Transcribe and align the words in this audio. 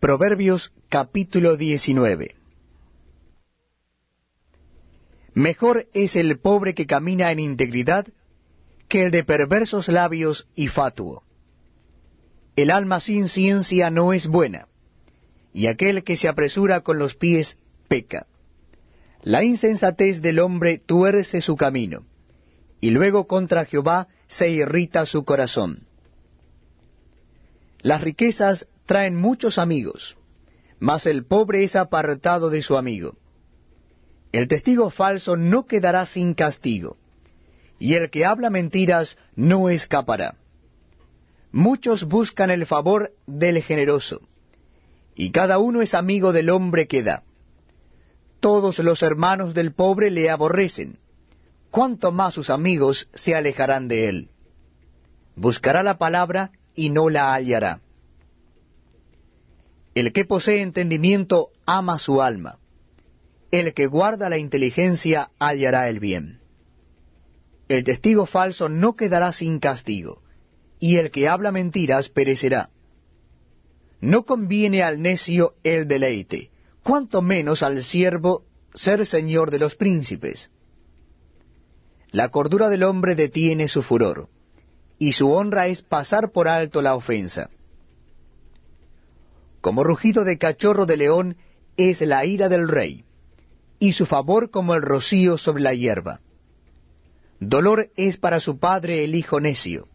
Proverbios 0.00 0.72
capítulo 0.88 1.58
19 1.58 2.34
Mejor 5.34 5.88
es 5.92 6.16
el 6.16 6.38
pobre 6.38 6.74
que 6.74 6.86
camina 6.86 7.30
en 7.32 7.38
integridad 7.38 8.06
que 8.88 9.04
el 9.04 9.10
de 9.10 9.24
perversos 9.24 9.88
labios 9.88 10.48
y 10.54 10.68
fatuo. 10.68 11.22
El 12.56 12.70
alma 12.70 13.00
sin 13.00 13.28
ciencia 13.28 13.90
no 13.90 14.14
es 14.14 14.26
buena, 14.26 14.68
y 15.52 15.66
aquel 15.66 16.02
que 16.02 16.16
se 16.16 16.28
apresura 16.28 16.80
con 16.80 16.98
los 16.98 17.14
pies 17.14 17.58
peca. 17.86 18.26
La 19.22 19.44
insensatez 19.44 20.22
del 20.22 20.38
hombre 20.38 20.78
tuerce 20.78 21.42
su 21.42 21.56
camino, 21.56 22.06
y 22.80 22.88
luego 22.88 23.26
contra 23.26 23.66
Jehová 23.66 24.08
se 24.28 24.48
irrita 24.48 25.04
su 25.04 25.26
corazón. 25.26 25.86
Las 27.82 28.00
riquezas 28.00 28.66
traen 28.90 29.14
muchos 29.14 29.56
amigos, 29.58 30.16
mas 30.80 31.06
el 31.06 31.24
pobre 31.24 31.62
es 31.62 31.76
apartado 31.76 32.50
de 32.50 32.60
su 32.60 32.76
amigo. 32.76 33.14
El 34.32 34.48
testigo 34.48 34.90
falso 34.90 35.36
no 35.36 35.64
quedará 35.64 36.04
sin 36.06 36.34
castigo, 36.34 36.96
y 37.78 37.94
el 37.94 38.10
que 38.10 38.24
habla 38.24 38.50
mentiras 38.50 39.16
no 39.36 39.68
escapará. 39.68 40.34
Muchos 41.52 42.02
buscan 42.02 42.50
el 42.50 42.66
favor 42.66 43.12
del 43.28 43.62
generoso, 43.62 44.22
y 45.14 45.30
cada 45.30 45.60
uno 45.60 45.82
es 45.82 45.94
amigo 45.94 46.32
del 46.32 46.50
hombre 46.50 46.88
que 46.88 47.04
da. 47.04 47.22
Todos 48.40 48.80
los 48.80 49.04
hermanos 49.04 49.54
del 49.54 49.72
pobre 49.72 50.10
le 50.10 50.30
aborrecen, 50.30 50.98
cuanto 51.70 52.10
más 52.10 52.34
sus 52.34 52.50
amigos 52.50 53.08
se 53.14 53.36
alejarán 53.36 53.86
de 53.86 54.08
él. 54.08 54.30
Buscará 55.36 55.84
la 55.84 55.96
palabra 55.96 56.50
y 56.74 56.90
no 56.90 57.08
la 57.08 57.32
hallará. 57.34 57.82
El 59.94 60.12
que 60.12 60.24
posee 60.24 60.62
entendimiento 60.62 61.48
ama 61.66 61.98
su 61.98 62.22
alma. 62.22 62.58
El 63.50 63.74
que 63.74 63.86
guarda 63.86 64.28
la 64.28 64.38
inteligencia 64.38 65.30
hallará 65.38 65.88
el 65.88 65.98
bien. 65.98 66.40
El 67.68 67.84
testigo 67.84 68.26
falso 68.26 68.68
no 68.68 68.94
quedará 68.94 69.32
sin 69.32 69.58
castigo, 69.58 70.22
y 70.78 70.96
el 70.96 71.10
que 71.10 71.28
habla 71.28 71.50
mentiras 71.50 72.08
perecerá. 72.08 72.70
No 74.00 74.24
conviene 74.24 74.82
al 74.82 75.02
necio 75.02 75.54
el 75.62 75.86
deleite, 75.88 76.50
cuanto 76.82 77.20
menos 77.20 77.62
al 77.62 77.82
siervo 77.82 78.44
ser 78.74 79.06
señor 79.06 79.50
de 79.50 79.58
los 79.58 79.74
príncipes. 79.74 80.50
La 82.12 82.28
cordura 82.28 82.68
del 82.68 82.84
hombre 82.84 83.14
detiene 83.14 83.68
su 83.68 83.82
furor, 83.82 84.28
y 84.98 85.12
su 85.12 85.30
honra 85.30 85.66
es 85.66 85.82
pasar 85.82 86.30
por 86.32 86.48
alto 86.48 86.80
la 86.82 86.94
ofensa. 86.94 87.50
Como 89.70 89.84
rugido 89.84 90.24
de 90.24 90.36
cachorro 90.36 90.84
de 90.84 90.96
león 90.96 91.36
es 91.76 92.00
la 92.00 92.24
ira 92.24 92.48
del 92.48 92.66
rey, 92.66 93.04
y 93.78 93.92
su 93.92 94.04
favor 94.04 94.50
como 94.50 94.74
el 94.74 94.82
rocío 94.82 95.38
sobre 95.38 95.62
la 95.62 95.74
hierba. 95.74 96.18
Dolor 97.38 97.88
es 97.94 98.16
para 98.16 98.40
su 98.40 98.58
padre 98.58 99.04
el 99.04 99.14
hijo 99.14 99.38
necio, 99.38 99.86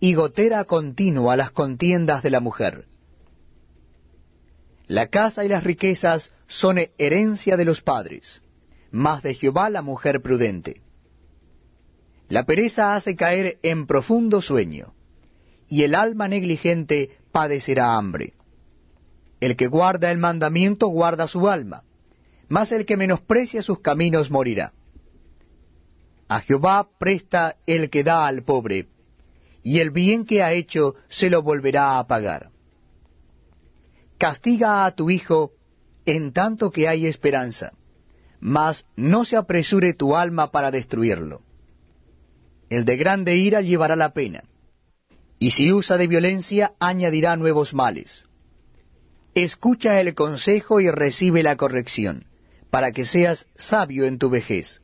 y 0.00 0.14
gotera 0.14 0.64
continua 0.64 1.36
las 1.36 1.50
contiendas 1.50 2.22
de 2.22 2.30
la 2.30 2.40
mujer. 2.40 2.86
La 4.86 5.08
casa 5.08 5.44
y 5.44 5.48
las 5.48 5.62
riquezas 5.62 6.32
son 6.46 6.78
herencia 6.96 7.58
de 7.58 7.66
los 7.66 7.82
padres, 7.82 8.40
mas 8.90 9.22
de 9.22 9.34
Jehová 9.34 9.68
la 9.68 9.82
mujer 9.82 10.22
prudente. 10.22 10.80
La 12.30 12.44
pereza 12.44 12.94
hace 12.94 13.14
caer 13.14 13.58
en 13.62 13.86
profundo 13.86 14.40
sueño, 14.40 14.94
y 15.68 15.82
el 15.82 15.94
alma 15.94 16.28
negligente 16.28 17.18
padecerá 17.30 17.98
hambre. 17.98 18.32
El 19.42 19.56
que 19.56 19.66
guarda 19.66 20.12
el 20.12 20.18
mandamiento 20.18 20.86
guarda 20.86 21.26
su 21.26 21.48
alma, 21.48 21.82
mas 22.48 22.70
el 22.70 22.86
que 22.86 22.96
menosprecia 22.96 23.60
sus 23.60 23.80
caminos 23.80 24.30
morirá. 24.30 24.72
A 26.28 26.38
Jehová 26.42 26.88
presta 26.96 27.56
el 27.66 27.90
que 27.90 28.04
da 28.04 28.28
al 28.28 28.44
pobre, 28.44 28.86
y 29.64 29.80
el 29.80 29.90
bien 29.90 30.26
que 30.26 30.44
ha 30.44 30.52
hecho 30.52 30.94
se 31.08 31.28
lo 31.28 31.42
volverá 31.42 31.98
a 31.98 32.06
pagar. 32.06 32.50
Castiga 34.16 34.86
a 34.86 34.92
tu 34.92 35.10
hijo 35.10 35.50
en 36.06 36.32
tanto 36.32 36.70
que 36.70 36.86
hay 36.86 37.08
esperanza, 37.08 37.72
mas 38.38 38.86
no 38.94 39.24
se 39.24 39.34
apresure 39.34 39.92
tu 39.92 40.14
alma 40.14 40.52
para 40.52 40.70
destruirlo. 40.70 41.42
El 42.70 42.84
de 42.84 42.96
grande 42.96 43.34
ira 43.34 43.60
llevará 43.60 43.96
la 43.96 44.12
pena, 44.12 44.44
y 45.40 45.50
si 45.50 45.72
usa 45.72 45.98
de 45.98 46.06
violencia 46.06 46.74
añadirá 46.78 47.34
nuevos 47.34 47.74
males. 47.74 48.28
Escucha 49.34 49.98
el 49.98 50.14
consejo 50.14 50.80
y 50.80 50.90
recibe 50.90 51.42
la 51.42 51.56
corrección, 51.56 52.26
para 52.68 52.92
que 52.92 53.06
seas 53.06 53.46
sabio 53.56 54.04
en 54.04 54.18
tu 54.18 54.28
vejez. 54.28 54.82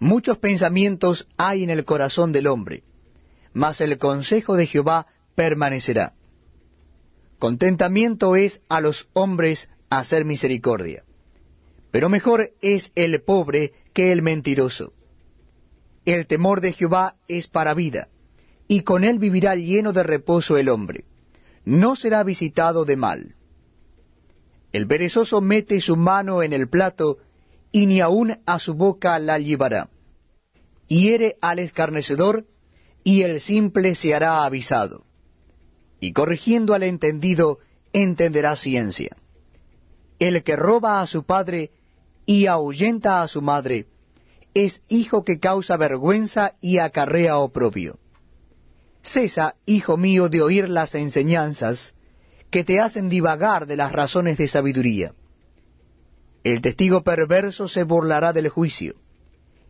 Muchos 0.00 0.38
pensamientos 0.38 1.28
hay 1.36 1.62
en 1.62 1.70
el 1.70 1.84
corazón 1.84 2.32
del 2.32 2.48
hombre, 2.48 2.82
mas 3.52 3.80
el 3.80 3.98
consejo 3.98 4.56
de 4.56 4.66
Jehová 4.66 5.06
permanecerá. 5.36 6.14
Contentamiento 7.38 8.34
es 8.34 8.62
a 8.68 8.80
los 8.80 9.08
hombres 9.12 9.70
hacer 9.90 10.24
misericordia, 10.24 11.04
pero 11.92 12.08
mejor 12.08 12.50
es 12.60 12.90
el 12.96 13.22
pobre 13.22 13.74
que 13.92 14.10
el 14.10 14.22
mentiroso. 14.22 14.92
El 16.04 16.26
temor 16.26 16.60
de 16.60 16.72
Jehová 16.72 17.14
es 17.28 17.46
para 17.46 17.74
vida, 17.74 18.08
y 18.66 18.82
con 18.82 19.04
él 19.04 19.20
vivirá 19.20 19.54
lleno 19.54 19.92
de 19.92 20.02
reposo 20.02 20.56
el 20.56 20.68
hombre 20.68 21.04
no 21.64 21.96
será 21.96 22.22
visitado 22.24 22.84
de 22.84 22.96
mal. 22.96 23.34
El 24.72 24.86
perezoso 24.86 25.40
mete 25.40 25.80
su 25.80 25.96
mano 25.96 26.42
en 26.42 26.52
el 26.52 26.68
plato, 26.68 27.18
y 27.70 27.86
ni 27.86 28.00
aun 28.00 28.38
a 28.46 28.58
su 28.58 28.74
boca 28.74 29.18
la 29.18 29.38
llevará. 29.38 29.88
Hiere 30.88 31.36
al 31.40 31.58
escarnecedor, 31.58 32.44
y 33.02 33.22
el 33.22 33.40
simple 33.40 33.94
se 33.94 34.14
hará 34.14 34.44
avisado. 34.44 35.04
Y 36.00 36.12
corrigiendo 36.12 36.74
al 36.74 36.82
entendido, 36.82 37.58
entenderá 37.92 38.56
ciencia. 38.56 39.16
El 40.18 40.42
que 40.42 40.56
roba 40.56 41.00
a 41.00 41.06
su 41.06 41.24
padre 41.24 41.70
y 42.26 42.46
ahuyenta 42.46 43.22
a 43.22 43.28
su 43.28 43.42
madre, 43.42 43.86
es 44.54 44.82
hijo 44.88 45.24
que 45.24 45.38
causa 45.38 45.76
vergüenza 45.76 46.54
y 46.60 46.78
acarrea 46.78 47.38
oprobio. 47.38 47.98
Cesa, 49.04 49.54
hijo 49.66 49.96
mío, 49.96 50.28
de 50.28 50.42
oír 50.42 50.68
las 50.68 50.94
enseñanzas 50.94 51.94
que 52.50 52.64
te 52.64 52.80
hacen 52.80 53.08
divagar 53.08 53.66
de 53.66 53.76
las 53.76 53.92
razones 53.92 54.38
de 54.38 54.48
sabiduría. 54.48 55.12
El 56.42 56.62
testigo 56.62 57.02
perverso 57.02 57.68
se 57.68 57.84
burlará 57.84 58.32
del 58.32 58.48
juicio, 58.48 58.94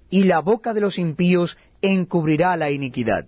y 0.09 0.25
la 0.25 0.41
boca 0.41 0.73
de 0.73 0.81
los 0.81 0.99
impíos 0.99 1.59
encubrirá 1.83 2.57
la 2.57 2.71
iniquidad. 2.71 3.27